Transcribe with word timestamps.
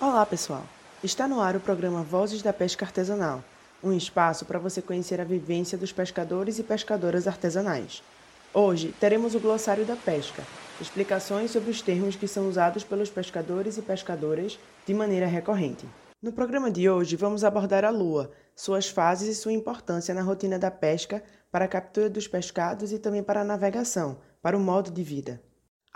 Olá, 0.00 0.26
pessoal! 0.26 0.64
Está 1.04 1.28
no 1.28 1.40
ar 1.40 1.54
o 1.54 1.60
programa 1.60 2.02
Vozes 2.02 2.42
da 2.42 2.52
Pesca 2.52 2.84
Artesanal, 2.84 3.44
um 3.82 3.92
espaço 3.92 4.44
para 4.44 4.58
você 4.58 4.82
conhecer 4.82 5.20
a 5.20 5.24
vivência 5.24 5.78
dos 5.78 5.92
pescadores 5.92 6.58
e 6.58 6.64
pescadoras 6.64 7.28
artesanais. 7.28 8.02
Hoje 8.52 8.92
teremos 8.98 9.36
o 9.36 9.40
glossário 9.40 9.84
da 9.84 9.94
pesca, 9.94 10.42
explicações 10.80 11.52
sobre 11.52 11.70
os 11.70 11.80
termos 11.80 12.16
que 12.16 12.26
são 12.26 12.48
usados 12.48 12.82
pelos 12.82 13.08
pescadores 13.08 13.78
e 13.78 13.82
pescadoras 13.82 14.58
de 14.84 14.92
maneira 14.92 15.26
recorrente. 15.26 15.86
No 16.20 16.32
programa 16.32 16.72
de 16.72 16.90
hoje 16.90 17.14
vamos 17.14 17.44
abordar 17.44 17.84
a 17.84 17.90
lua, 17.90 18.32
suas 18.54 18.88
fases 18.88 19.28
e 19.28 19.40
sua 19.40 19.52
importância 19.52 20.12
na 20.12 20.22
rotina 20.22 20.58
da 20.58 20.72
pesca 20.72 21.22
para 21.52 21.66
a 21.66 21.68
captura 21.68 22.10
dos 22.10 22.26
pescados 22.26 22.90
e 22.90 22.98
também 22.98 23.22
para 23.22 23.42
a 23.42 23.44
navegação, 23.44 24.18
para 24.42 24.56
o 24.56 24.60
modo 24.60 24.90
de 24.90 25.04
vida. 25.04 25.40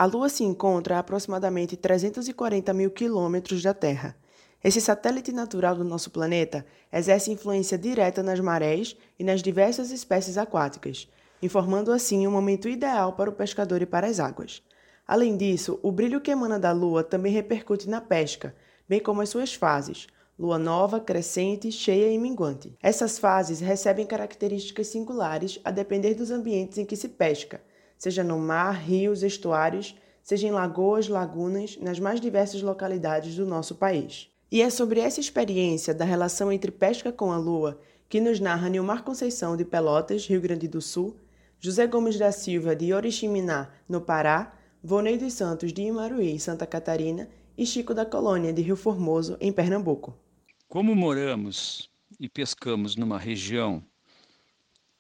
A 0.01 0.05
Lua 0.05 0.29
se 0.29 0.45
encontra 0.45 0.95
a 0.95 0.99
aproximadamente 1.01 1.77
340 1.77 2.73
mil 2.73 2.89
quilômetros 2.89 3.61
da 3.65 3.75
Terra. 3.75 4.15
Esse 4.62 4.80
satélite 4.80 5.33
natural 5.33 5.75
do 5.75 5.83
nosso 5.83 6.12
planeta 6.12 6.65
exerce 6.93 7.33
influência 7.33 7.77
direta 7.77 8.23
nas 8.23 8.39
marés 8.39 8.97
e 9.19 9.25
nas 9.25 9.42
diversas 9.42 9.91
espécies 9.91 10.39
aquáticas, 10.39 11.11
informando 11.42 11.91
assim 11.91 12.25
o 12.25 12.30
um 12.30 12.33
momento 12.33 12.69
ideal 12.69 13.15
para 13.15 13.29
o 13.29 13.33
pescador 13.33 13.83
e 13.83 13.87
para 13.87 14.06
as 14.06 14.20
águas. 14.20 14.62
Além 15.05 15.37
disso, 15.37 15.80
o 15.83 15.91
brilho 15.91 16.20
que 16.20 16.30
emana 16.30 16.61
da 16.61 16.70
Lua 16.70 17.03
também 17.03 17.33
repercute 17.33 17.89
na 17.91 18.01
pesca, 18.01 18.55
bem 18.89 19.01
como 19.01 19.20
as 19.20 19.30
suas 19.30 19.53
fases, 19.53 20.06
lua 20.39 20.61
nova, 20.61 21.01
crescente, 21.01 21.73
cheia 21.73 22.12
e 22.12 22.19
minguante. 22.19 22.73
Essas 22.80 23.19
fases 23.19 23.59
recebem 23.59 24.06
características 24.06 24.87
singulares 24.87 25.59
a 25.65 25.73
depender 25.73 26.15
dos 26.15 26.30
ambientes 26.30 26.78
em 26.78 26.84
que 26.84 26.95
se 26.95 27.09
pesca, 27.09 27.61
seja 27.98 28.23
no 28.23 28.38
mar, 28.38 28.73
rios, 28.73 29.23
estuários, 29.23 29.95
seja 30.23 30.47
em 30.47 30.51
lagoas, 30.51 31.09
lagunas, 31.09 31.77
nas 31.80 31.98
mais 31.98 32.20
diversas 32.20 32.62
localidades 32.62 33.34
do 33.34 33.45
nosso 33.45 33.75
país. 33.75 34.30
E 34.51 34.62
é 34.62 34.70
sobre 34.70 35.01
essa 35.01 35.20
experiência 35.20 35.92
da 35.92 36.05
relação 36.05 36.50
entre 36.50 36.70
pesca 36.70 37.12
com 37.12 37.33
a 37.33 37.37
lua 37.37 37.78
que 38.09 38.20
nos 38.20 38.41
narra 38.41 38.69
Nilmar 38.69 39.03
Conceição 39.03 39.56
de 39.56 39.64
Pelotas, 39.64 40.27
Rio 40.27 40.41
Grande 40.41 40.67
do 40.67 40.81
Sul, 40.81 41.17
José 41.61 41.87
Gomes 41.87 42.19
da 42.19 42.33
Silva 42.33 42.75
de 42.75 42.95
Oriximiná, 42.95 43.70
no 43.89 44.00
Pará, 44.00 44.55
Vonei 44.83 45.19
dos 45.19 45.34
Santos 45.34 45.72
de 45.72 45.83
Imaruí, 45.83 46.39
Santa 46.39 46.67
Catarina 46.67 47.28
e 47.56 47.67
Chico 47.67 47.92
da 47.92 48.06
Colônia 48.06 48.53
de 48.53 48.62
Rio 48.62 48.77
Formoso, 48.77 49.37
em 49.41 49.53
Pernambuco. 49.53 50.17
Como 50.69 50.94
moramos 50.94 51.91
e 52.19 52.28
pescamos 52.28 52.94
numa 52.97 53.19
região 53.19 53.83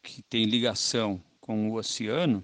que 0.02 0.22
tem 0.22 0.44
ligação 0.44 1.22
com 1.40 1.70
o 1.70 1.74
oceano, 1.74 2.42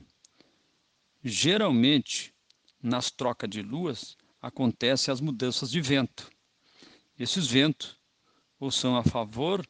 Geralmente, 1.27 2.34
nas 2.83 3.11
trocas 3.11 3.48
de 3.48 3.62
luas, 3.62 4.14
acontecem 4.42 5.11
as 5.11 5.22
mudanças 5.22 5.70
de 5.70 5.81
vento. 5.81 6.31
Esses 7.19 7.47
ventos 7.47 7.98
ou 8.61 8.70
são 8.70 8.94
a 8.94 9.03
favor 9.03 9.66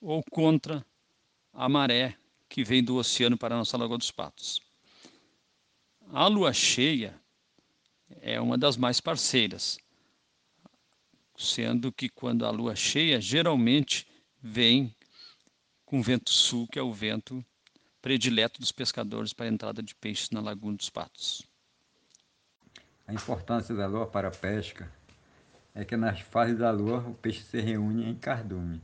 ou 0.00 0.20
contra 0.32 0.84
a 1.52 1.68
maré 1.68 2.18
que 2.48 2.64
vem 2.64 2.82
do 2.82 2.96
oceano 2.96 3.38
para 3.38 3.54
a 3.54 3.58
nossa 3.58 3.76
Lagoa 3.76 3.98
dos 3.98 4.10
Patos. 4.10 4.60
A 6.12 6.26
lua 6.26 6.52
cheia 6.52 7.20
é 8.20 8.40
uma 8.40 8.58
das 8.58 8.76
mais 8.76 9.00
parceiras, 9.00 9.78
sendo 11.36 11.92
que 11.92 12.08
quando 12.08 12.44
a 12.44 12.50
lua 12.50 12.74
cheia 12.74 13.20
geralmente 13.20 14.08
vem 14.42 14.92
com 15.84 16.02
vento 16.02 16.32
sul, 16.32 16.66
que 16.66 16.80
é 16.80 16.82
o 16.82 16.92
vento 16.92 17.44
predileto 18.06 18.60
dos 18.60 18.70
pescadores 18.70 19.32
para 19.32 19.46
a 19.46 19.48
entrada 19.48 19.82
de 19.82 19.92
peixes 19.92 20.30
na 20.30 20.40
Laguna 20.40 20.76
dos 20.76 20.88
Patos. 20.88 21.42
A 23.04 23.12
importância 23.12 23.74
da 23.74 23.88
lua 23.88 24.06
para 24.06 24.28
a 24.28 24.30
pesca 24.30 24.88
é 25.74 25.84
que 25.84 25.96
nas 25.96 26.20
fases 26.20 26.56
da 26.56 26.70
lua 26.70 26.98
o 26.98 27.14
peixe 27.14 27.42
se 27.42 27.60
reúne 27.60 28.08
em 28.08 28.14
cardume. 28.14 28.80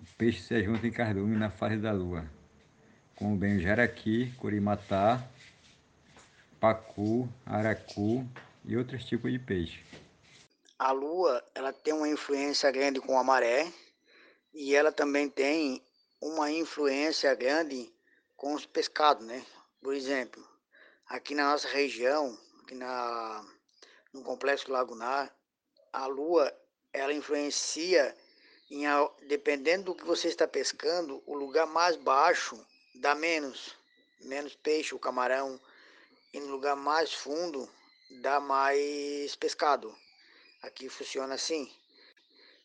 O 0.00 0.06
peixe 0.16 0.40
se 0.40 0.64
junta 0.64 0.86
em 0.86 0.90
cardume 0.90 1.36
na 1.36 1.50
fase 1.50 1.76
da 1.76 1.92
lua, 1.92 2.24
como 3.14 3.36
bem 3.36 3.58
o 3.58 3.60
jaraqui, 3.60 4.32
curimatá, 4.38 5.22
pacu, 6.58 7.28
aracu 7.44 8.26
e 8.64 8.74
outros 8.74 9.04
tipos 9.04 9.30
de 9.30 9.38
peixe. 9.38 9.84
A 10.78 10.92
lua 10.92 11.44
ela 11.54 11.74
tem 11.74 11.92
uma 11.92 12.08
influência 12.08 12.70
grande 12.70 13.02
com 13.02 13.18
a 13.18 13.22
maré 13.22 13.70
e 14.54 14.74
ela 14.74 14.90
também 14.90 15.28
tem 15.28 15.82
uma 16.22 16.50
influência 16.50 17.34
grande 17.34 17.94
com 18.46 18.54
os 18.54 18.64
pescados, 18.64 19.26
né? 19.26 19.44
Por 19.82 19.92
exemplo, 19.92 20.40
aqui 21.08 21.34
na 21.34 21.50
nossa 21.50 21.66
região, 21.66 22.38
aqui 22.62 22.76
na, 22.76 23.44
no 24.12 24.22
complexo 24.22 24.70
lagunar, 24.70 25.36
a 25.92 26.06
lua 26.06 26.56
ela 26.92 27.12
influencia 27.12 28.16
em, 28.70 28.84
dependendo 29.26 29.86
do 29.86 29.94
que 29.96 30.04
você 30.04 30.28
está 30.28 30.46
pescando, 30.46 31.20
o 31.26 31.34
lugar 31.34 31.66
mais 31.66 31.96
baixo 31.96 32.56
dá 32.94 33.16
menos, 33.16 33.74
menos 34.20 34.54
peixe, 34.54 34.94
o 34.94 35.00
camarão, 35.00 35.60
e 36.32 36.38
no 36.38 36.46
lugar 36.46 36.76
mais 36.76 37.12
fundo 37.12 37.68
dá 38.22 38.38
mais 38.38 39.34
pescado. 39.34 39.92
Aqui 40.62 40.88
funciona 40.88 41.34
assim. 41.34 41.68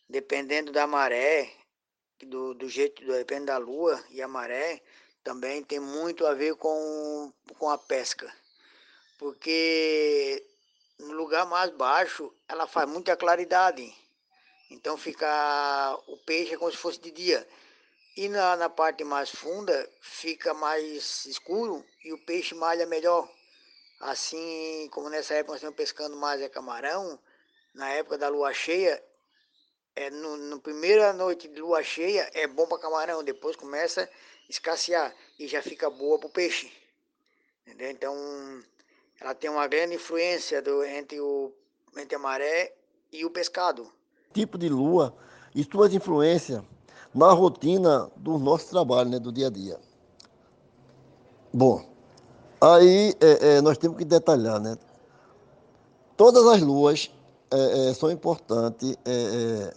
Dependendo 0.07 0.71
da 0.71 0.85
maré, 0.85 1.51
do, 2.21 2.53
do 2.53 2.69
jeito, 2.69 3.03
depende 3.03 3.47
da 3.47 3.57
lua 3.57 3.99
e 4.11 4.21
a 4.21 4.27
maré, 4.27 4.79
também 5.23 5.63
tem 5.63 5.79
muito 5.79 6.25
a 6.25 6.33
ver 6.33 6.55
com, 6.55 7.31
com 7.57 7.69
a 7.69 7.77
pesca. 7.77 8.31
Porque 9.17 10.43
no 10.99 11.13
lugar 11.13 11.45
mais 11.45 11.69
baixo 11.71 12.33
ela 12.47 12.67
faz 12.67 12.89
muita 12.89 13.15
claridade. 13.15 13.93
Então 14.69 14.97
fica 14.97 15.99
o 16.07 16.17
peixe 16.17 16.53
é 16.53 16.57
como 16.57 16.71
se 16.71 16.77
fosse 16.77 16.99
de 16.99 17.11
dia. 17.11 17.47
E 18.15 18.27
na, 18.27 18.55
na 18.55 18.69
parte 18.69 19.03
mais 19.03 19.29
funda 19.29 19.89
fica 20.01 20.53
mais 20.53 21.25
escuro 21.25 21.85
e 22.03 22.11
o 22.13 22.17
peixe 22.25 22.53
malha 22.55 22.85
melhor. 22.85 23.29
Assim 23.99 24.89
como 24.91 25.09
nessa 25.09 25.35
época 25.35 25.53
nós 25.53 25.57
estamos 25.57 25.77
pescando 25.77 26.17
mais 26.17 26.41
é 26.41 26.49
camarão, 26.49 27.19
na 27.73 27.89
época 27.89 28.17
da 28.17 28.27
lua 28.27 28.51
cheia, 28.53 29.01
é 29.95 30.09
no, 30.09 30.59
primeira 30.59 31.13
noite 31.13 31.47
de 31.47 31.59
lua 31.61 31.83
cheia 31.83 32.29
é 32.33 32.47
bom 32.47 32.65
para 32.65 32.79
camarão, 32.79 33.23
depois 33.23 33.55
começa 33.55 34.09
escassear 34.51 35.13
e 35.39 35.47
já 35.47 35.61
fica 35.61 35.89
boa 35.89 36.19
para 36.19 36.27
o 36.27 36.31
peixe. 36.31 36.71
Entendeu? 37.65 37.89
Então, 37.89 38.63
ela 39.19 39.33
tem 39.33 39.49
uma 39.49 39.67
grande 39.67 39.95
influência 39.95 40.61
do, 40.61 40.83
entre, 40.83 41.19
o, 41.19 41.51
entre 41.97 42.15
a 42.15 42.19
maré 42.19 42.73
e 43.11 43.25
o 43.25 43.29
pescado. 43.29 43.91
Tipo 44.33 44.57
de 44.57 44.69
lua 44.69 45.15
e 45.55 45.63
suas 45.63 45.93
influências 45.93 46.61
na 47.13 47.31
rotina 47.31 48.09
do 48.15 48.37
nosso 48.37 48.69
trabalho, 48.69 49.09
né, 49.09 49.19
do 49.19 49.31
dia 49.31 49.47
a 49.47 49.49
dia. 49.49 49.79
Bom, 51.53 51.85
aí 52.59 53.13
é, 53.19 53.57
é, 53.57 53.61
nós 53.61 53.77
temos 53.77 53.97
que 53.97 54.05
detalhar, 54.05 54.59
né? 54.59 54.77
Todas 56.15 56.45
as 56.47 56.61
luas 56.61 57.11
é, 57.51 57.89
é 57.89 57.93
são 57.93 58.09
importantes 58.09 58.95
é, 59.03 59.11
é, 59.11 59.73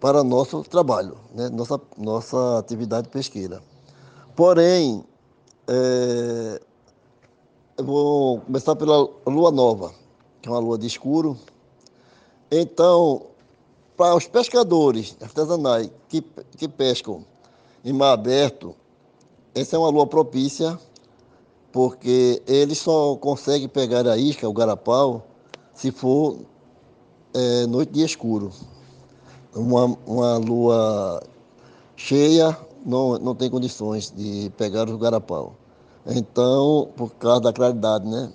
para 0.00 0.24
nosso 0.24 0.64
trabalho, 0.64 1.16
né? 1.32 1.48
nossa, 1.48 1.80
nossa 1.96 2.58
atividade 2.58 3.08
pesqueira. 3.08 3.62
Porém, 4.34 5.04
é, 5.68 6.60
eu 7.76 7.84
vou 7.84 8.40
começar 8.40 8.74
pela 8.74 9.08
lua 9.26 9.50
nova, 9.50 9.92
que 10.40 10.48
é 10.48 10.52
uma 10.52 10.58
lua 10.58 10.78
de 10.78 10.86
escuro. 10.86 11.36
Então, 12.50 13.26
para 13.94 14.14
os 14.14 14.26
pescadores 14.26 15.16
artesanais 15.20 15.90
que, 16.08 16.22
que 16.56 16.66
pescam 16.66 17.24
em 17.84 17.92
mar 17.92 18.12
aberto, 18.12 18.74
essa 19.54 19.76
é 19.76 19.78
uma 19.78 19.90
lua 19.90 20.06
propícia, 20.06 20.78
porque 21.70 22.42
eles 22.46 22.78
só 22.78 23.16
conseguem 23.16 23.68
pegar 23.68 24.06
a 24.06 24.16
isca, 24.16 24.48
o 24.48 24.52
garapau, 24.52 25.26
se 25.74 25.90
for 25.90 26.38
é, 27.34 27.66
noite 27.66 27.92
de 27.92 28.02
escuro. 28.02 28.50
Uma, 29.54 29.96
uma 30.06 30.38
lua 30.38 31.22
cheia 31.96 32.56
não, 32.84 33.18
não 33.18 33.34
tem 33.34 33.50
condições 33.50 34.10
de 34.10 34.50
pegar 34.56 34.88
os 34.88 34.96
garapau. 34.96 35.54
Então, 36.06 36.90
por 36.96 37.10
causa 37.14 37.40
da 37.40 37.52
claridade, 37.52 38.08
né? 38.08 38.32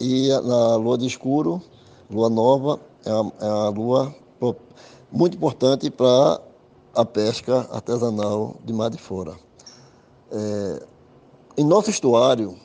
E 0.00 0.28
na 0.28 0.76
lua 0.76 0.98
de 0.98 1.06
escuro, 1.06 1.62
lua 2.10 2.28
nova, 2.28 2.80
é 3.04 3.12
uma, 3.12 3.32
é 3.40 3.46
uma 3.46 3.68
lua 3.70 4.14
muito 5.10 5.36
importante 5.36 5.90
para 5.90 6.40
a 6.94 7.04
pesca 7.04 7.68
artesanal 7.70 8.56
de 8.64 8.72
mar 8.72 8.90
de 8.90 8.98
fora. 8.98 9.34
É, 10.30 10.86
em 11.56 11.64
nosso 11.64 11.90
estuário 11.90 12.56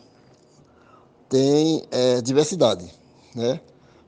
tem 1.29 1.83
é, 1.91 2.21
diversidade, 2.21 2.91
né? 3.35 3.59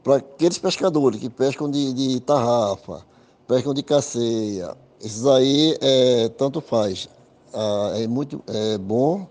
Para 0.04 0.18
aqueles 0.18 0.58
pescadores 0.58 1.20
que 1.20 1.30
pescam 1.30 1.70
de, 1.70 1.94
de 1.94 2.20
tarrafa, 2.22 3.06
pescam 3.48 3.74
de 3.74 3.84
caceia, 3.84 4.76
esses 5.02 5.26
aí 5.26 5.78
é, 5.82 6.30
tanto 6.30 6.62
faz. 6.62 7.08
Ah, 7.54 7.94
é 7.96 8.08
muito 8.08 8.44
é 8.48 8.78
bom 8.78 9.26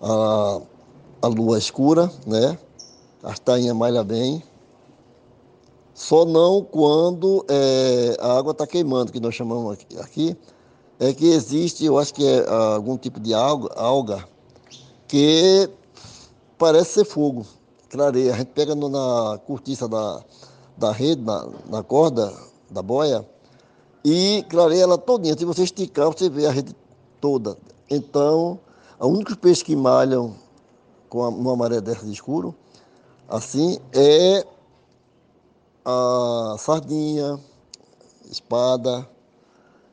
a, 0.00 0.60
a 1.22 1.26
lua 1.26 1.58
escura, 1.58 2.10
né? 2.26 2.58
As 3.22 3.38
tainhas 3.38 3.76
malha 3.76 4.04
bem. 4.04 4.42
Só 5.94 6.24
não 6.24 6.62
quando 6.62 7.44
é, 7.48 8.16
a 8.20 8.38
água 8.38 8.52
está 8.52 8.66
queimando, 8.66 9.10
que 9.10 9.18
nós 9.18 9.34
chamamos 9.34 9.72
aqui, 9.72 9.98
aqui, 9.98 10.36
é 11.00 11.12
que 11.12 11.26
existe, 11.26 11.84
eu 11.84 11.98
acho 11.98 12.14
que 12.14 12.24
é 12.24 12.48
algum 12.48 12.96
tipo 12.96 13.18
de 13.18 13.34
alga, 13.34 13.72
alga 13.74 14.24
que 15.08 15.68
parece 16.56 16.92
ser 16.92 17.04
fogo, 17.04 17.44
clareia. 17.90 18.34
A 18.34 18.36
gente 18.36 18.48
pega 18.48 18.74
no, 18.74 18.88
na 18.88 19.38
cortiça 19.38 19.88
da, 19.88 20.22
da 20.76 20.92
rede, 20.92 21.22
na, 21.22 21.48
na 21.68 21.82
corda 21.82 22.32
da 22.70 22.82
boia, 22.82 23.26
e 24.04 24.44
clareia 24.48 24.82
ela 24.82 24.98
todinha. 24.98 25.36
Se 25.36 25.44
você 25.44 25.62
esticar, 25.64 26.06
você 26.06 26.28
vê 26.28 26.46
a 26.46 26.50
rede 26.50 26.74
toda. 27.20 27.56
Então, 27.90 28.58
os 28.98 29.06
únicos 29.06 29.36
peixes 29.36 29.62
que 29.62 29.74
malham 29.74 30.34
com 31.08 31.26
uma 31.28 31.56
maré 31.56 31.80
dessa 31.80 32.04
de 32.04 32.12
escuro, 32.12 32.54
assim, 33.28 33.78
é 33.92 34.46
a 35.84 36.56
sardinha, 36.58 37.40
espada, 38.30 39.08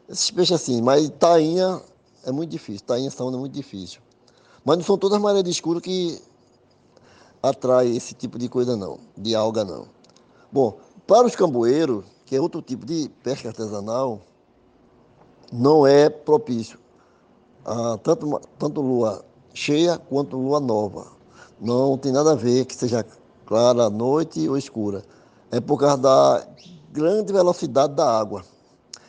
esses 0.09 0.29
peixes 0.31 0.55
assim. 0.55 0.81
Mas 0.81 1.09
tainha 1.19 1.81
é 2.25 2.31
muito 2.31 2.49
difícil, 2.49 2.85
tainha 2.85 3.09
são 3.09 3.29
é 3.29 3.37
muito 3.37 3.53
difícil. 3.53 4.01
Mas 4.63 4.77
não 4.77 4.83
são 4.83 4.97
todas 4.97 5.21
marés 5.21 5.43
de 5.43 5.51
escuro 5.51 5.79
que 5.79 6.19
atrai 7.41 7.87
esse 7.95 8.13
tipo 8.13 8.39
de 8.39 8.49
coisa 8.49 8.75
não, 8.75 8.99
de 9.15 9.35
alga 9.35 9.63
não. 9.63 9.87
Bom, 10.51 10.77
para 11.05 11.27
os 11.27 11.35
camboeiros, 11.35 12.03
que 12.25 12.35
é 12.35 12.41
outro 12.41 12.61
tipo 12.61 12.85
de 12.85 13.09
pesca 13.23 13.49
artesanal, 13.49 14.21
não 15.51 15.85
é 15.85 16.09
propício. 16.09 16.79
Ah, 17.63 17.97
tanto, 18.03 18.41
tanto 18.57 18.81
lua 18.81 19.23
cheia 19.53 19.97
quanto 19.97 20.37
lua 20.37 20.59
nova. 20.59 21.07
Não 21.59 21.97
tem 21.97 22.11
nada 22.11 22.33
a 22.33 22.35
ver 22.35 22.65
que 22.65 22.75
seja 22.75 23.05
clara 23.45 23.85
à 23.85 23.89
noite 23.89 24.47
ou 24.49 24.57
escura. 24.57 25.03
É 25.51 25.59
por 25.59 25.79
causa 25.79 25.97
da 25.97 26.47
grande 26.91 27.31
velocidade 27.31 27.93
da 27.93 28.19
água. 28.19 28.43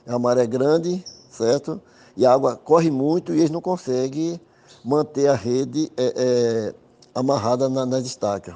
É 0.06 0.10
uma 0.10 0.18
maré 0.18 0.46
grande, 0.46 1.04
certo? 1.30 1.80
E 2.16 2.24
a 2.24 2.32
água 2.32 2.56
corre 2.56 2.90
muito 2.90 3.34
e 3.34 3.38
eles 3.38 3.50
não 3.50 3.60
conseguem 3.60 4.40
manter 4.84 5.28
a 5.28 5.34
rede 5.34 5.90
é, 5.96 6.12
é, 6.16 6.74
amarrada 7.14 7.68
na, 7.68 7.84
nas 7.84 8.06
estacas, 8.06 8.54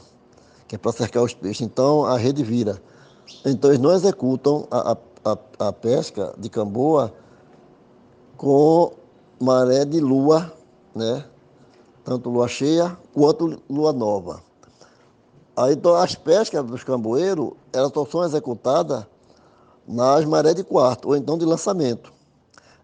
que 0.69 0.77
é 0.77 0.79
para 0.79 0.93
cercar 0.93 1.23
os 1.23 1.35
peixes. 1.35 1.62
Então 1.62 2.05
a 2.05 2.17
rede 2.17 2.43
vira. 2.45 2.81
Então 3.44 3.71
eles 3.71 3.81
não 3.81 3.93
executam 3.93 4.67
a, 4.71 4.97
a, 5.25 5.38
a 5.69 5.73
pesca 5.73 6.35
de 6.38 6.49
camboa 6.49 7.12
com 8.37 8.93
maré 9.41 9.85
de 9.85 10.00
lua, 10.00 10.53
né? 10.94 11.25
Tanto 12.05 12.31
lua 12.31 12.49
cheia 12.49 12.97
quanto 13.12 13.61
lua 13.69 13.93
nova. 13.93 14.43
Aí, 15.56 15.75
então, 15.75 15.94
as 15.94 16.15
pescas 16.15 16.65
dos 16.65 16.82
camboeiros, 16.82 17.50
elas 17.73 17.93
só 17.93 18.06
são 18.06 18.25
executadas 18.25 19.05
nas 19.87 20.25
marés 20.25 20.55
de 20.55 20.65
quarto, 20.65 21.09
ou 21.09 21.17
então 21.17 21.37
de 21.37 21.44
lançamento. 21.44 22.12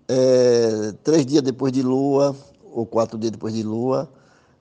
É, 0.09 0.93
três 1.03 1.25
dias 1.25 1.43
depois 1.43 1.73
de 1.73 1.83
lua, 1.83 2.37
ou 2.73 2.85
quatro 2.85 3.17
dias 3.17 3.33
depois 3.33 3.55
de 3.55 3.63
lua, 3.63 4.09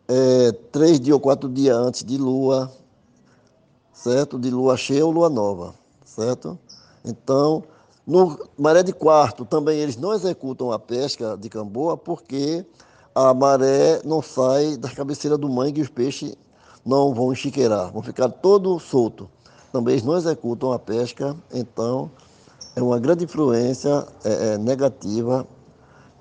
é, 0.07 0.51
três 0.71 0.99
dias 0.99 1.13
ou 1.13 1.19
quatro 1.19 1.49
dias 1.49 1.75
antes 1.75 2.03
de 2.03 2.17
lua, 2.17 2.71
certo? 4.05 4.37
De 4.37 4.51
lua 4.51 4.77
cheia 4.77 5.03
ou 5.03 5.11
lua 5.11 5.29
nova, 5.29 5.73
certo? 6.05 6.59
Então, 7.03 7.63
no 8.05 8.37
maré 8.55 8.83
de 8.83 8.93
quarto 8.93 9.45
também 9.45 9.79
eles 9.79 9.97
não 9.97 10.13
executam 10.13 10.71
a 10.71 10.77
pesca 10.77 11.35
de 11.35 11.49
camboa 11.49 11.97
porque 11.97 12.63
a 13.15 13.33
maré 13.33 14.01
não 14.03 14.21
sai 14.21 14.77
das 14.77 14.93
cabeceiras 14.93 15.39
do 15.39 15.49
mangue 15.49 15.79
e 15.79 15.83
os 15.83 15.89
peixes 15.89 16.35
não 16.85 17.15
vão 17.15 17.33
enchiqueirar, 17.33 17.91
vão 17.91 18.03
ficar 18.03 18.29
todo 18.29 18.79
solto. 18.79 19.27
Também 19.71 19.95
eles 19.95 20.05
não 20.05 20.15
executam 20.15 20.71
a 20.71 20.77
pesca, 20.77 21.35
então 21.51 22.11
é 22.75 22.83
uma 22.83 22.99
grande 22.99 23.23
influência 23.23 24.05
é, 24.23 24.53
é, 24.53 24.57
negativa, 24.59 25.47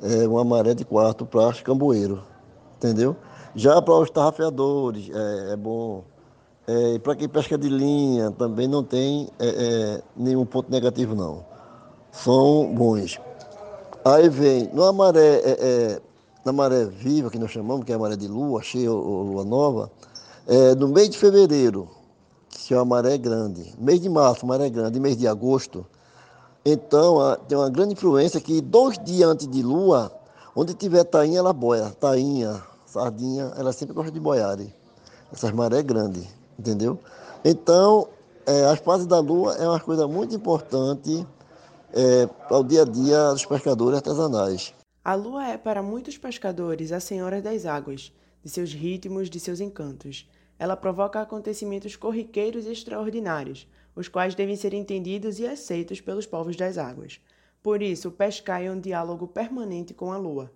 é, 0.03 0.27
uma 0.27 0.43
maré 0.43 0.73
de 0.73 0.87
quarto 0.87 1.27
para 1.27 1.51
os 1.51 1.61
camboeiros, 1.61 2.21
entendeu? 2.79 3.15
Já 3.55 3.83
para 3.83 3.95
os 3.95 4.09
tarrafeadores, 4.09 5.11
é, 5.11 5.53
é 5.53 5.57
bom. 5.57 6.14
É, 6.67 6.99
para 6.99 7.15
quem 7.15 7.29
pesca 7.29 7.59
de 7.59 7.69
linha, 7.69 8.31
também 8.31 8.67
não 8.67 8.83
tem 8.83 9.29
é, 9.39 9.47
é, 9.49 10.03
nenhum 10.17 10.47
ponto 10.47 10.71
negativo, 10.71 11.15
não. 11.15 11.45
São 12.11 12.75
bons. 12.75 13.21
Aí 14.05 14.29
vem, 14.29 14.71
numa 14.73 14.93
maré, 14.93 15.37
é, 15.37 15.51
é, 15.61 16.01
na 16.45 16.53
maré 16.53 16.85
viva, 16.87 17.31
que 17.31 17.39
nós 17.39 17.51
chamamos, 17.51 17.85
que 17.85 17.93
é 17.93 17.95
a 17.95 17.99
maré 17.99 18.17
de 18.17 18.29
lua, 18.29 18.63
cheia 18.63 18.93
ou 18.93 19.23
lua 19.23 19.45
nova, 19.45 19.91
no 20.79 20.89
mês 20.89 21.09
de 21.09 21.17
fevereiro, 21.17 21.89
que 22.51 22.75
é 22.75 22.77
uma 22.77 22.85
maré 22.85 23.17
grande, 23.17 23.75
mês 23.79 24.01
de 24.01 24.09
março, 24.11 24.47
maré 24.47 24.69
grande, 24.69 25.01
mês 25.01 25.17
de 25.17 25.27
agosto, 25.27 25.87
então 26.65 27.21
a, 27.21 27.37
tem 27.37 27.59
uma 27.59 27.69
grande 27.69 27.93
influência 27.93 28.41
que 28.41 28.61
dois 28.63 28.99
dias 28.99 29.29
antes 29.29 29.47
de 29.47 29.63
lua, 29.63 30.11
onde 30.57 30.73
tiver 30.73 31.05
tainha, 31.05 31.39
ela 31.41 31.53
boia. 31.53 31.91
Tainha, 32.01 32.63
sardinha, 32.87 33.53
ela 33.57 33.73
sempre 33.73 33.95
gosta 33.95 34.11
de 34.11 34.19
boiar. 34.19 34.59
Essas 35.31 35.53
marés 35.53 35.83
grandes, 35.83 36.27
entendeu? 36.59 36.99
Então, 37.45 38.09
é, 38.47 38.65
as 38.65 38.79
fases 38.81 39.07
da 39.07 39.21
lua 39.21 39.55
é 39.55 39.67
uma 39.67 39.81
coisa 39.81 40.07
muito 40.07 40.35
importante 40.35 41.27
é, 41.93 42.27
para 42.27 42.59
o 42.59 42.65
dia 42.65 42.83
a 42.83 42.85
dia 42.85 43.31
dos 43.31 43.45
pescadores 43.45 43.97
artesanais. 43.97 44.75
A 45.05 45.15
lua 45.15 45.47
é 45.47 45.59
para 45.59 45.83
muitos 45.83 46.17
pescadores 46.17 46.93
a 46.93 47.01
senhora 47.01 47.41
das 47.43 47.67
águas, 47.67 48.13
de 48.43 48.51
seus 48.51 48.73
ritmos, 48.73 49.29
de 49.29 49.39
seus 49.39 49.61
encantos. 49.61 50.29
Ela 50.59 50.77
provoca 50.77 51.21
acontecimentos 51.21 51.97
corriqueiros 51.97 52.67
e 52.67 52.73
extraordinários, 52.73 53.67
os 53.95 54.09
quais 54.09 54.35
devem 54.35 54.57
ser 54.57 54.73
entendidos 54.73 55.39
e 55.39 55.47
aceitos 55.47 56.01
pelos 56.01 56.27
povos 56.27 56.57
das 56.57 56.79
águas. 56.79 57.21
Por 57.63 57.83
isso, 57.83 58.11
pescar 58.11 58.63
é 58.63 58.71
um 58.71 58.81
diálogo 58.81 59.27
permanente 59.27 59.95
com 59.95 60.13
a 60.13 60.17
lua. 60.17 60.51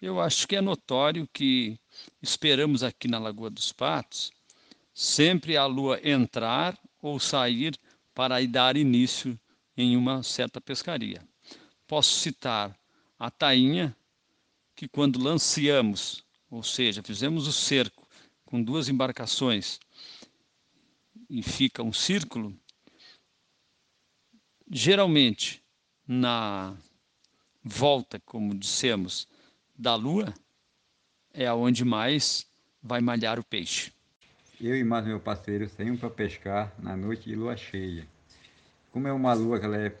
Eu 0.00 0.20
acho 0.20 0.46
que 0.46 0.56
é 0.56 0.60
notório 0.60 1.26
que 1.32 1.78
esperamos 2.20 2.82
aqui 2.82 3.08
na 3.08 3.18
Lagoa 3.18 3.48
dos 3.48 3.72
Patos 3.72 4.30
sempre 4.94 5.56
a 5.56 5.66
lua 5.66 6.00
entrar 6.08 6.78
ou 7.02 7.18
sair 7.18 7.76
para 8.14 8.46
dar 8.46 8.76
início 8.76 9.38
em 9.76 9.96
uma 9.96 10.22
certa 10.22 10.60
pescaria. 10.60 11.20
Posso 11.86 12.20
citar 12.20 12.78
a 13.18 13.30
tainha, 13.30 13.94
que 14.76 14.88
quando 14.88 15.22
lanceamos, 15.22 16.24
ou 16.50 16.62
seja, 16.62 17.02
fizemos 17.02 17.46
o 17.46 17.52
cerco 17.52 18.08
com 18.44 18.62
duas 18.62 18.88
embarcações 18.88 19.78
e 21.28 21.42
fica 21.42 21.82
um 21.82 21.92
círculo, 21.92 22.56
geralmente 24.70 25.62
na 26.06 26.76
volta, 27.62 28.20
como 28.20 28.54
dissemos, 28.54 29.26
da 29.76 29.94
lua 29.94 30.32
é 31.32 31.46
aonde 31.46 31.84
mais 31.84 32.46
vai 32.82 33.00
malhar 33.00 33.38
o 33.38 33.44
peixe. 33.44 33.93
Eu 34.66 34.74
e 34.74 34.82
mais 34.82 35.04
meu 35.04 35.20
parceiro 35.20 35.68
saímos 35.68 36.00
para 36.00 36.08
pescar 36.08 36.72
na 36.78 36.96
noite 36.96 37.28
de 37.28 37.36
lua 37.36 37.54
cheia. 37.54 38.06
Como 38.90 39.06
é 39.06 39.12
uma 39.12 39.34
lua 39.34 39.60
que 39.60 39.66
ela 39.66 39.76
é 39.76 39.94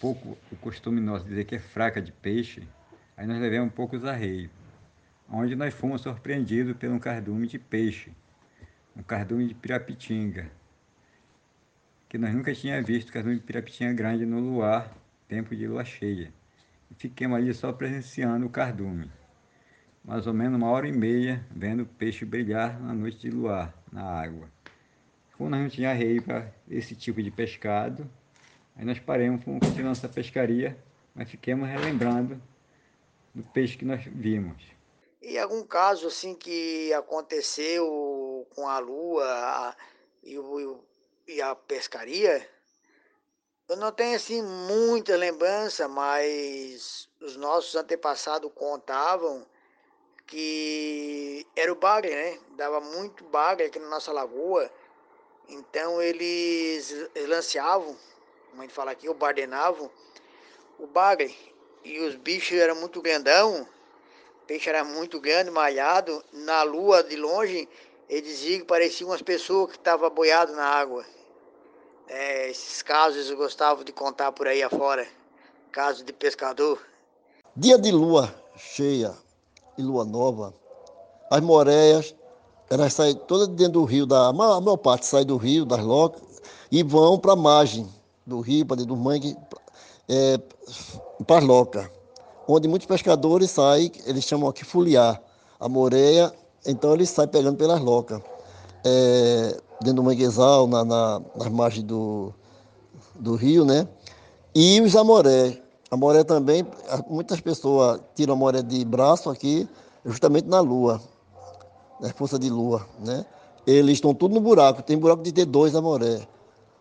pouco, 0.00 0.38
o 0.50 0.56
costume 0.56 0.98
nosso 0.98 1.26
dizer 1.26 1.44
que 1.44 1.56
é 1.56 1.58
fraca 1.58 2.00
de 2.00 2.10
peixe, 2.10 2.66
aí 3.14 3.26
nós 3.26 3.38
levamos 3.38 3.74
poucos 3.74 4.02
arreios, 4.06 4.50
onde 5.28 5.54
nós 5.54 5.74
fomos 5.74 6.00
surpreendidos 6.00 6.74
por 6.74 6.88
um 6.88 6.98
cardume 6.98 7.46
de 7.46 7.58
peixe, 7.58 8.10
um 8.96 9.02
cardume 9.02 9.46
de 9.46 9.52
pirapitinga, 9.52 10.50
que 12.08 12.16
nós 12.16 12.34
nunca 12.34 12.54
tínhamos 12.54 12.86
visto 12.86 13.12
cardume 13.12 13.36
de 13.36 13.42
pirapitinga 13.42 13.92
grande 13.92 14.24
no 14.24 14.40
luar, 14.40 14.90
tempo 15.28 15.54
de 15.54 15.66
lua 15.66 15.84
cheia 15.84 16.32
fiquemos 16.96 17.36
ali 17.36 17.52
só 17.52 17.72
presenciando 17.72 18.46
o 18.46 18.50
cardume. 18.50 19.10
Mais 20.06 20.24
ou 20.24 20.32
menos 20.32 20.56
uma 20.56 20.70
hora 20.70 20.86
e 20.86 20.92
meia 20.92 21.44
vendo 21.50 21.82
o 21.82 21.86
peixe 21.86 22.24
brilhar 22.24 22.80
na 22.80 22.94
noite 22.94 23.18
de 23.18 23.30
luar, 23.30 23.74
na 23.90 24.04
água. 24.04 24.48
Como 25.36 25.50
nós 25.50 25.60
não 25.60 25.68
tínhamos 25.68 25.98
rei 25.98 26.20
para 26.20 26.48
esse 26.70 26.94
tipo 26.94 27.20
de 27.20 27.28
pescado, 27.28 28.08
aí 28.76 28.84
nós 28.84 29.00
paramos, 29.00 29.42
fomos 29.42 29.66
continuar 29.66 29.88
nossa 29.88 30.08
pescaria, 30.08 30.78
mas 31.12 31.28
fiquemos 31.28 31.68
relembrando 31.68 32.40
do 33.34 33.42
peixe 33.42 33.76
que 33.76 33.84
nós 33.84 34.00
vimos. 34.04 34.62
E 35.20 35.36
algum 35.40 35.64
caso 35.64 36.06
assim 36.06 36.36
que 36.36 36.92
aconteceu 36.92 38.46
com 38.54 38.68
a 38.68 38.78
lua 38.78 39.74
e, 40.22 40.38
o, 40.38 40.84
e 41.26 41.42
a 41.42 41.52
pescaria? 41.56 42.48
Eu 43.68 43.76
não 43.76 43.90
tenho 43.90 44.14
assim 44.14 44.40
muita 44.40 45.16
lembrança, 45.16 45.88
mas 45.88 47.08
os 47.20 47.36
nossos 47.36 47.74
antepassados 47.74 48.52
contavam 48.54 49.44
que 50.26 51.46
era 51.54 51.72
o 51.72 51.76
bagre, 51.76 52.10
né? 52.10 52.38
Dava 52.56 52.80
muito 52.80 53.24
bagre 53.24 53.66
aqui 53.66 53.78
na 53.78 53.88
nossa 53.88 54.12
lagoa. 54.12 54.70
Então 55.48 56.02
eles 56.02 56.92
lanceavam, 57.28 57.96
como 58.50 58.62
a 58.62 58.64
gente 58.64 58.74
fala 58.74 58.90
aqui, 58.90 59.08
o 59.08 59.14
bardenavam, 59.14 59.90
o 60.78 60.86
bagre. 60.86 61.34
E 61.84 62.00
os 62.00 62.16
bichos 62.16 62.58
eram 62.58 62.74
muito 62.74 63.00
grandão, 63.00 63.62
o 64.42 64.46
peixe 64.46 64.68
era 64.68 64.82
muito 64.82 65.20
grande, 65.20 65.50
malhado. 65.50 66.24
Na 66.32 66.64
lua 66.64 67.02
de 67.04 67.14
longe, 67.14 67.68
eles 68.08 68.28
diziam 68.28 68.60
que 68.60 68.66
pareciam 68.66 69.10
umas 69.10 69.22
pessoas 69.22 69.70
que 69.70 69.76
estavam 69.78 70.10
boiadas 70.10 70.56
na 70.56 70.66
água. 70.66 71.04
é, 72.08 72.50
esses 72.50 72.82
casos 72.82 73.30
eu 73.30 73.36
gostava 73.36 73.84
de 73.84 73.92
contar 73.92 74.30
por 74.32 74.46
aí 74.46 74.62
afora, 74.62 75.06
casos 75.72 76.04
de 76.04 76.12
pescador. 76.12 76.80
Dia 77.56 77.78
de 77.78 77.90
lua 77.90 78.32
cheia 78.56 79.25
e 79.78 79.82
lua 79.82 80.04
nova, 80.04 80.54
as 81.30 81.40
moreias, 81.40 82.14
elas 82.70 82.92
saem 82.92 83.14
todas 83.14 83.48
dentro 83.48 83.74
do 83.74 83.84
rio, 83.84 84.06
da, 84.06 84.28
a 84.28 84.32
maior 84.32 84.76
parte 84.76 85.06
sai 85.06 85.24
do 85.24 85.36
rio, 85.36 85.64
das 85.64 85.82
locas, 85.82 86.22
e 86.70 86.82
vão 86.82 87.18
para 87.18 87.32
a 87.32 87.36
margem 87.36 87.88
do 88.26 88.40
rio, 88.40 88.66
para 88.66 88.76
dentro 88.76 88.94
do 88.94 89.00
mangue, 89.00 89.36
é, 90.08 90.38
para 91.26 91.38
as 91.38 91.44
locas, 91.44 91.88
onde 92.48 92.68
muitos 92.68 92.86
pescadores 92.86 93.50
saem, 93.50 93.90
eles 94.04 94.24
chamam 94.24 94.48
aqui 94.48 94.64
fuliar, 94.64 95.20
a 95.58 95.68
moreia, 95.68 96.32
então 96.64 96.94
eles 96.94 97.10
saem 97.10 97.28
pegando 97.28 97.56
pelas 97.56 97.80
locas. 97.80 98.20
É, 98.84 99.60
dentro 99.80 99.96
do 99.96 100.02
manguezal, 100.02 100.66
na, 100.66 100.84
na, 100.84 101.20
nas 101.36 101.48
margens 101.48 101.84
do, 101.84 102.32
do 103.14 103.34
rio, 103.34 103.64
né? 103.64 103.86
E 104.54 104.80
os 104.80 104.94
amoré. 105.90 106.18
Amoré 106.20 106.24
também, 106.24 106.66
muitas 107.08 107.40
pessoas 107.40 108.00
tiram 108.14 108.34
amoré 108.34 108.62
de 108.62 108.84
braço 108.84 109.30
aqui, 109.30 109.68
justamente 110.04 110.48
na 110.48 110.60
lua, 110.60 111.00
na 112.00 112.12
força 112.12 112.38
de 112.38 112.50
lua, 112.50 112.86
né? 112.98 113.24
Eles 113.66 113.94
estão 113.94 114.14
tudo 114.14 114.34
no 114.34 114.40
buraco, 114.40 114.82
tem 114.82 114.96
buraco 114.96 115.22
de 115.22 115.32
ter 115.32 115.44
dois 115.44 115.74
amoré. 115.74 116.26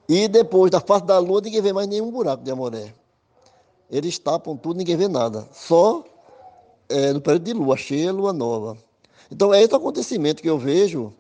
E 0.08 0.28
depois 0.28 0.70
da 0.70 0.80
face 0.80 1.06
da 1.06 1.18
lua, 1.18 1.42
ninguém 1.42 1.62
vê 1.62 1.74
mais 1.74 1.88
nenhum 1.88 2.12
buraco 2.12 2.44
de 2.44 2.52
amoré. 2.52 2.94
Eles 3.90 4.20
tapam 4.20 4.56
tudo, 4.56 4.78
ninguém 4.78 4.96
vê 4.96 5.08
nada. 5.08 5.48
Só 5.52 6.04
é, 6.88 7.12
no 7.12 7.22
período 7.22 7.44
de 7.44 7.54
lua 7.54 7.76
cheia, 7.76 8.12
lua 8.12 8.32
nova. 8.32 8.78
Então 9.32 9.54
é 9.54 9.62
esse 9.62 9.76
acontecimento 9.76 10.42
que 10.42 10.50
eu 10.50 10.60
vejo 10.60 11.14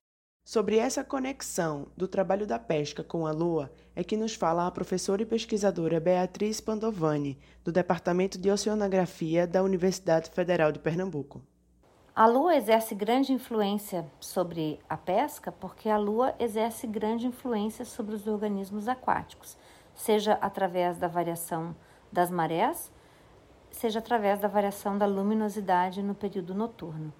Sobre 0.47 0.77
essa 0.77 1.03
conexão 1.03 1.87
do 1.97 2.07
trabalho 2.07 2.45
da 2.45 2.59
pesca 2.59 3.03
com 3.03 3.25
a 3.25 3.31
Lua 3.31 3.71
é 3.95 4.03
que 4.03 4.15
nos 4.15 4.35
fala 4.35 4.67
a 4.67 4.71
professora 4.71 5.23
e 5.23 5.25
pesquisadora 5.25 5.99
Beatriz 5.99 6.61
Pandovani, 6.61 7.39
do 7.63 7.71
Departamento 7.71 8.37
de 8.37 8.51
Oceanografia 8.51 9.47
da 9.47 9.63
Universidade 9.63 10.29
Federal 10.29 10.71
de 10.71 10.77
Pernambuco. 10.77 11.41
A 12.15 12.27
Lua 12.27 12.55
exerce 12.55 12.93
grande 12.93 13.33
influência 13.33 14.05
sobre 14.19 14.79
a 14.87 14.95
pesca 14.95 15.51
porque 15.51 15.89
a 15.89 15.97
Lua 15.97 16.35
exerce 16.37 16.85
grande 16.85 17.25
influência 17.25 17.83
sobre 17.83 18.13
os 18.13 18.27
organismos 18.27 18.87
aquáticos, 18.87 19.57
seja 19.95 20.33
através 20.33 20.99
da 20.99 21.07
variação 21.07 21.75
das 22.11 22.29
marés, 22.29 22.91
seja 23.71 23.97
através 23.97 24.37
da 24.37 24.47
variação 24.47 24.95
da 24.95 25.07
luminosidade 25.07 26.03
no 26.03 26.13
período 26.13 26.53
noturno. 26.53 27.11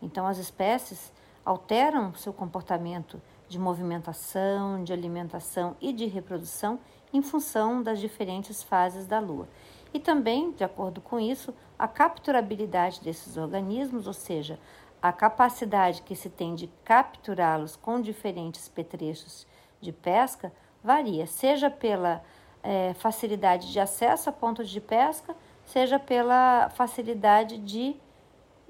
Então, 0.00 0.28
as 0.28 0.38
espécies 0.38 1.12
alteram 1.44 2.14
seu 2.14 2.32
comportamento 2.32 3.20
de 3.48 3.58
movimentação, 3.58 4.84
de 4.84 4.92
alimentação 4.92 5.76
e 5.80 5.92
de 5.92 6.06
reprodução 6.06 6.78
em 7.12 7.22
função 7.22 7.82
das 7.82 7.98
diferentes 7.98 8.62
fases 8.62 9.06
da 9.06 9.18
Lua. 9.18 9.48
E 9.92 9.98
também, 9.98 10.52
de 10.52 10.62
acordo 10.62 11.00
com 11.00 11.18
isso, 11.18 11.54
a 11.78 11.88
capturabilidade 11.88 13.00
desses 13.00 13.36
organismos, 13.36 14.06
ou 14.06 14.12
seja, 14.12 14.58
a 15.00 15.12
capacidade 15.12 16.02
que 16.02 16.14
se 16.14 16.28
tem 16.28 16.54
de 16.54 16.66
capturá-los 16.84 17.76
com 17.76 18.00
diferentes 18.00 18.68
petrechos 18.68 19.46
de 19.80 19.92
pesca, 19.92 20.52
varia, 20.82 21.26
seja 21.26 21.70
pela 21.70 22.22
é, 22.62 22.92
facilidade 22.94 23.72
de 23.72 23.80
acesso 23.80 24.28
a 24.28 24.32
pontos 24.32 24.68
de 24.68 24.80
pesca, 24.80 25.34
seja 25.64 25.98
pela 25.98 26.68
facilidade 26.70 27.58
de 27.58 27.96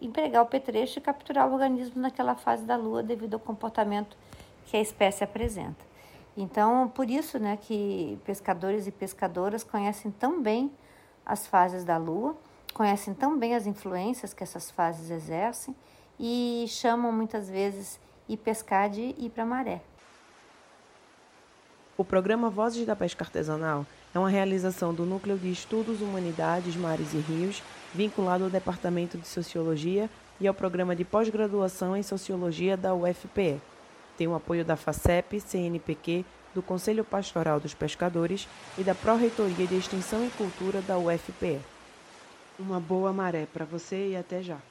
empregar 0.00 0.42
o 0.42 0.46
petrecho 0.46 0.98
e 0.98 1.02
capturar 1.02 1.48
o 1.48 1.54
organismo 1.54 2.00
naquela 2.00 2.34
fase 2.34 2.64
da 2.64 2.76
lua 2.76 3.02
devido 3.02 3.34
ao 3.34 3.40
comportamento 3.40 4.16
que 4.66 4.76
a 4.76 4.80
espécie 4.80 5.24
apresenta. 5.24 5.86
Então, 6.36 6.88
por 6.88 7.10
isso, 7.10 7.38
né, 7.38 7.58
que 7.60 8.18
pescadores 8.24 8.86
e 8.86 8.92
pescadoras 8.92 9.64
conhecem 9.64 10.10
tão 10.10 10.40
bem 10.40 10.70
as 11.26 11.46
fases 11.46 11.84
da 11.84 11.96
lua, 11.96 12.36
conhecem 12.72 13.12
tão 13.12 13.36
bem 13.36 13.54
as 13.54 13.66
influências 13.66 14.32
que 14.32 14.42
essas 14.42 14.70
fases 14.70 15.10
exercem 15.10 15.74
e 16.18 16.64
chamam 16.68 17.12
muitas 17.12 17.48
vezes 17.48 17.98
ir 18.28 18.36
pescar 18.36 18.88
de 18.88 19.14
ir 19.18 19.30
para 19.30 19.44
maré. 19.44 19.80
O 22.00 22.04
programa 22.04 22.48
Vozes 22.48 22.86
da 22.86 22.94
Pesca 22.94 23.24
Artesanal 23.24 23.84
é 24.14 24.18
uma 24.20 24.28
realização 24.28 24.94
do 24.94 25.04
Núcleo 25.04 25.36
de 25.36 25.50
Estudos 25.50 26.00
Humanidades, 26.00 26.76
Mares 26.76 27.12
e 27.12 27.16
Rios, 27.16 27.60
vinculado 27.92 28.44
ao 28.44 28.50
Departamento 28.50 29.18
de 29.18 29.26
Sociologia 29.26 30.08
e 30.40 30.46
ao 30.46 30.54
Programa 30.54 30.94
de 30.94 31.04
Pós-Graduação 31.04 31.96
em 31.96 32.02
Sociologia 32.04 32.76
da 32.76 32.94
UFPE. 32.94 33.60
Tem 34.16 34.28
o 34.28 34.36
apoio 34.36 34.64
da 34.64 34.76
FACEP, 34.76 35.40
CNPq, 35.40 36.24
do 36.54 36.62
Conselho 36.62 37.04
Pastoral 37.04 37.58
dos 37.58 37.74
Pescadores 37.74 38.46
e 38.78 38.84
da 38.84 38.94
Pró-Reitoria 38.94 39.66
de 39.66 39.74
Extensão 39.74 40.24
e 40.24 40.30
Cultura 40.30 40.80
da 40.80 40.96
UFPE. 40.96 41.58
Uma 42.60 42.78
boa 42.78 43.12
maré 43.12 43.44
para 43.52 43.64
você 43.64 44.10
e 44.10 44.16
até 44.16 44.40
já! 44.40 44.67